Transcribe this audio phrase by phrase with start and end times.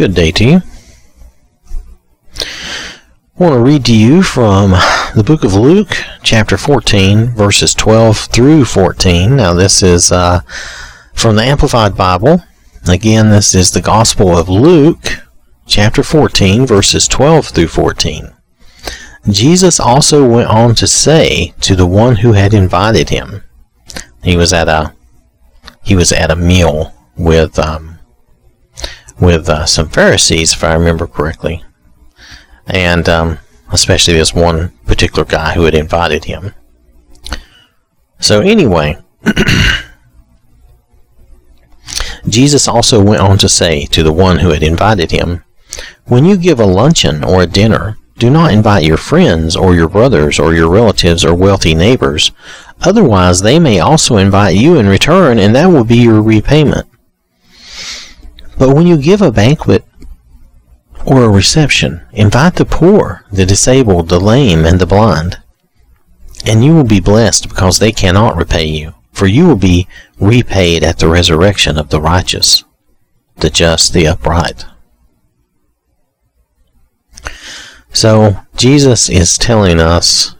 [0.00, 0.62] Good day to you.
[2.38, 2.44] I
[3.36, 4.70] want to read to you from
[5.14, 9.36] the book of Luke, chapter 14, verses 12 through 14.
[9.36, 10.40] Now, this is uh,
[11.12, 12.42] from the Amplified Bible.
[12.88, 15.22] Again, this is the Gospel of Luke,
[15.66, 18.32] chapter 14, verses 12 through 14.
[19.28, 23.44] Jesus also went on to say to the one who had invited him,
[24.24, 24.94] he was at a
[25.82, 27.89] he was at a meal with um,
[29.20, 31.62] with uh, some Pharisees, if I remember correctly,
[32.66, 33.38] and um,
[33.72, 36.54] especially this one particular guy who had invited him.
[38.18, 38.98] So anyway,
[42.28, 45.42] Jesus also went on to say to the one who had invited him,
[46.06, 49.88] When you give a luncheon or a dinner, do not invite your friends or your
[49.88, 52.32] brothers or your relatives or wealthy neighbors.
[52.82, 56.86] Otherwise, they may also invite you in return, and that will be your repayment.
[58.60, 59.86] But when you give a banquet
[61.06, 65.40] or a reception, invite the poor, the disabled, the lame, and the blind.
[66.44, 70.82] And you will be blessed because they cannot repay you, for you will be repaid
[70.84, 72.62] at the resurrection of the righteous,
[73.38, 74.66] the just, the upright.
[77.94, 80.36] So Jesus is telling us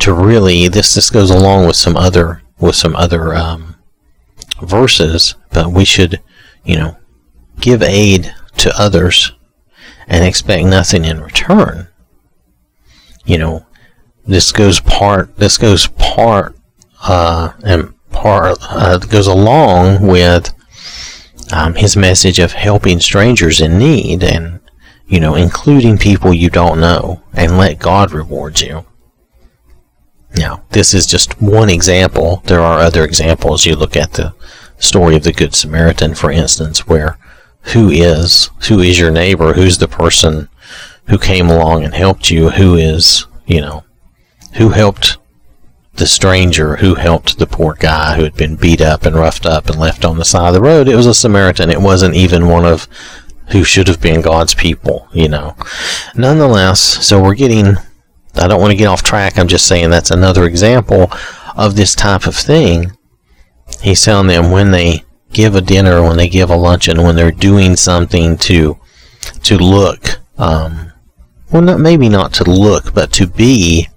[0.00, 3.76] to really this this goes along with some other with some other um,
[4.60, 6.20] verses, but we should
[6.64, 6.96] you know
[7.60, 9.32] give aid to others
[10.06, 11.88] and expect nothing in return.
[13.24, 13.66] You know,
[14.26, 16.56] this goes part this goes part
[17.02, 20.52] uh, and part uh, goes along with
[21.52, 24.60] um, his message of helping strangers in need and
[25.06, 28.86] you know, including people you don't know, and let God reward you.
[30.34, 32.42] Now, this is just one example.
[32.46, 33.66] There are other examples.
[33.66, 34.34] You look at the
[34.78, 37.18] story of the Good Samaritan, for instance, where
[37.72, 39.54] who is who is your neighbor?
[39.54, 40.48] Who's the person
[41.08, 42.50] who came along and helped you?
[42.50, 43.84] Who is you know
[44.56, 45.16] who helped
[45.94, 46.76] the stranger?
[46.76, 50.04] Who helped the poor guy who had been beat up and roughed up and left
[50.04, 50.88] on the side of the road?
[50.88, 51.70] It was a Samaritan.
[51.70, 52.88] It wasn't even one of
[53.48, 55.56] who should have been God's people, you know.
[56.14, 57.76] Nonetheless, so we're getting,
[58.36, 61.10] I don't want to get off track, I'm just saying that's another example
[61.56, 62.96] of this type of thing.
[63.80, 67.30] He's telling them when they give a dinner, when they give a luncheon, when they're
[67.30, 68.78] doing something to,
[69.42, 70.92] to look, um,
[71.50, 73.88] well, not, maybe not to look, but to be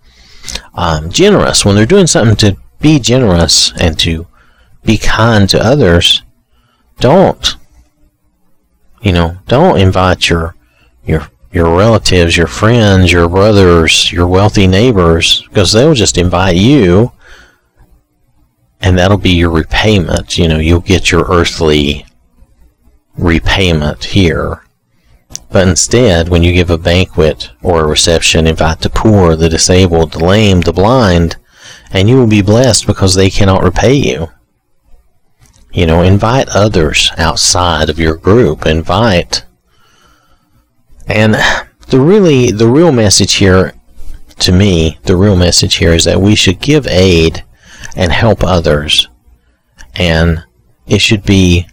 [0.74, 1.64] um, generous.
[1.66, 4.28] When they're doing something to be generous and to
[4.84, 6.24] be kind to others,
[7.00, 7.58] don't
[9.02, 10.56] you know, don't invite your
[11.06, 17.12] your your relatives, your friends, your brothers, your wealthy neighbors, because they'll just invite you,
[18.82, 20.38] and that'll be your repayment.
[20.38, 22.06] You know, you'll get your earthly
[23.18, 24.64] repayment here.
[25.50, 30.14] But instead, when you give a banquet or a reception, invite the poor, the disabled,
[30.14, 31.38] the lame, the blind,
[31.92, 34.28] and you will be blessed because they cannot repay you.
[35.72, 38.66] You know, invite others outside of your group.
[38.66, 39.46] Invite.
[41.08, 41.36] And
[41.88, 43.74] the really, the real message here,
[44.40, 47.44] to me, the real message here is that we should give aid
[47.96, 49.08] and help others.
[49.96, 50.44] And
[50.86, 51.68] it should be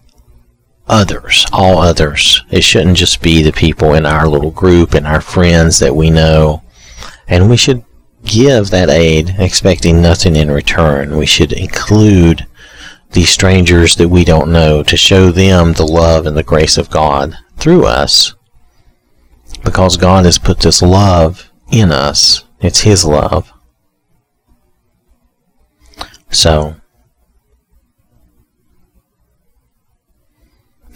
[0.86, 2.42] others, all others.
[2.50, 6.10] It shouldn't just be the people in our little group and our friends that we
[6.10, 6.62] know.
[7.28, 7.84] And we should
[8.24, 11.16] give that aid expecting nothing in return.
[11.16, 12.46] We should include
[13.12, 16.90] these strangers that we don't know, to show them the love and the grace of
[16.90, 18.34] God through us.
[19.62, 22.44] Because God has put this love in us.
[22.60, 23.52] It's His love.
[26.34, 26.76] So,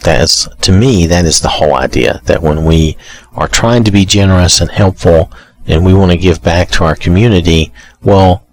[0.01, 2.21] that is, to me, that is the whole idea.
[2.25, 2.97] That when we
[3.33, 5.31] are trying to be generous and helpful
[5.65, 7.71] and we want to give back to our community,
[8.03, 8.45] well,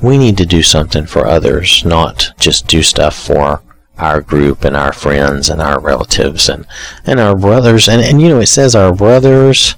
[0.00, 3.62] we need to do something for others, not just do stuff for
[3.98, 6.66] our group and our friends and our relatives and,
[7.04, 7.88] and our brothers.
[7.88, 9.74] And, and, you know, it says our brothers,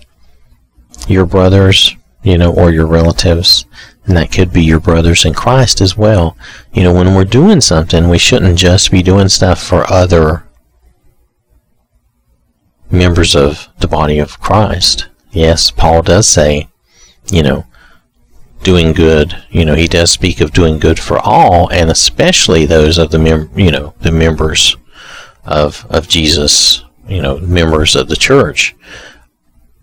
[1.09, 3.65] your brothers, you know, or your relatives.
[4.07, 6.37] And that could be your brothers in Christ as well.
[6.73, 10.45] You know, when we're doing something, we shouldn't just be doing stuff for other
[12.91, 15.09] members of the body of Christ.
[15.31, 16.69] Yes, Paul does say,
[17.31, 17.67] you know,
[18.63, 19.43] doing good.
[19.51, 23.19] You know, he does speak of doing good for all, and especially those of the
[23.19, 24.77] mem- you know the members
[25.45, 26.85] of of Jesus.
[27.09, 28.77] You know, members of the church.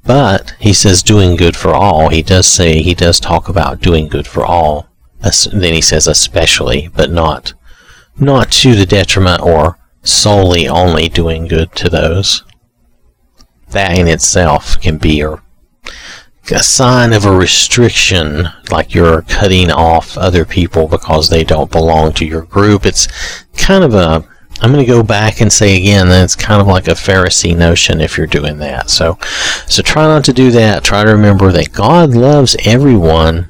[0.07, 2.07] But he says doing good for all.
[2.09, 4.88] He does say he does talk about doing good for all.
[5.51, 7.54] Then he says especially, but not
[8.18, 12.44] not to the detriment or solely only doing good to those.
[13.71, 15.33] That in itself can be a,
[16.51, 22.13] a sign of a restriction, like you're cutting off other people because they don't belong
[22.13, 22.86] to your group.
[22.86, 23.07] It's
[23.57, 24.25] kind of a
[24.62, 27.56] I'm going to go back and say again that it's kind of like a Pharisee
[27.56, 28.89] notion if you're doing that.
[28.89, 29.18] So,
[29.68, 30.83] so try not to do that.
[30.83, 33.50] Try to remember that God loves everyone,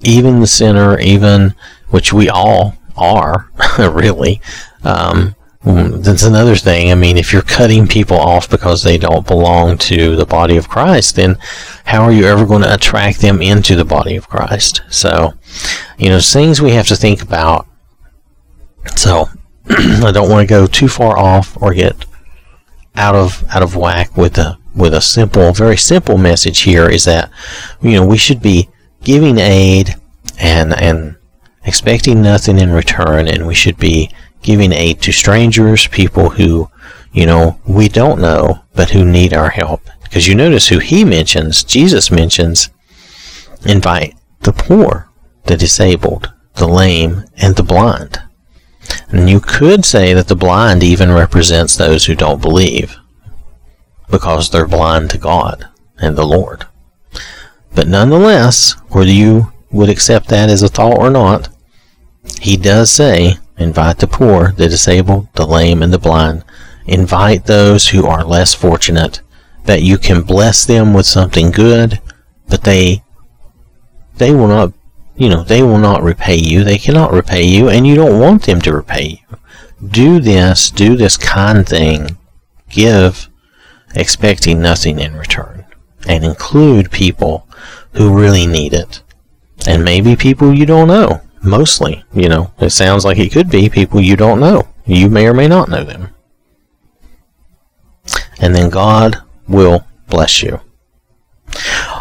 [0.00, 1.54] even the sinner, even
[1.90, 4.40] which we all are, really.
[4.84, 6.90] Um, that's another thing.
[6.90, 10.68] I mean, if you're cutting people off because they don't belong to the body of
[10.68, 11.36] Christ, then
[11.84, 14.82] how are you ever going to attract them into the body of Christ?
[14.88, 15.34] So,
[15.98, 17.66] you know, things we have to think about.
[18.96, 19.28] So,
[20.04, 22.04] I don't want to go too far off or get
[22.94, 27.04] out of out of whack with a with a simple, very simple message here is
[27.04, 27.30] that
[27.82, 28.68] you know we should be
[29.02, 29.96] giving aid
[30.38, 31.16] and and
[31.64, 34.10] expecting nothing in return, and we should be
[34.42, 36.70] giving aid to strangers, people who
[37.12, 39.82] you know we don't know but who need our help.
[40.02, 42.70] Because you notice who he mentions, Jesus mentions,
[43.66, 45.10] invite the poor,
[45.44, 48.22] the disabled, the lame, and the blind.
[49.08, 52.96] And you could say that the blind even represents those who don't believe,
[54.10, 55.68] because they're blind to God
[55.98, 56.66] and the Lord.
[57.74, 61.48] But nonetheless, whether you would accept that as a thought or not,
[62.40, 66.44] he does say, invite the poor, the disabled, the lame, and the blind.
[66.86, 69.20] Invite those who are less fortunate,
[69.64, 72.00] that you can bless them with something good,
[72.48, 73.02] but they
[74.16, 74.72] they will not
[75.18, 76.62] you know, they will not repay you.
[76.62, 79.38] They cannot repay you, and you don't want them to repay you.
[79.86, 82.16] Do this, do this kind thing,
[82.70, 83.28] give,
[83.94, 85.66] expecting nothing in return,
[86.06, 87.48] and include people
[87.94, 89.02] who really need it.
[89.66, 91.20] And maybe people you don't know.
[91.42, 94.68] Mostly, you know, it sounds like it could be people you don't know.
[94.86, 96.14] You may or may not know them.
[98.40, 100.60] And then God will bless you.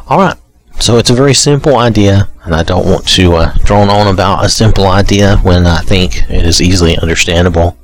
[0.08, 0.38] All right.
[0.80, 4.46] So it's a very simple idea, and I don't want to uh, drone on about
[4.46, 7.78] a simple idea when I think it is easily understandable.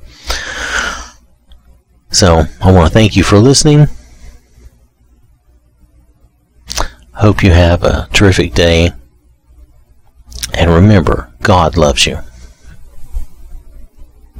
[2.10, 3.88] So I want to thank you for listening.
[7.12, 8.92] Hope you have a terrific day.
[10.54, 12.18] And remember, God loves you.